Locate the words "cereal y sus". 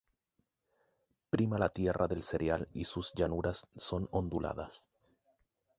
2.23-3.13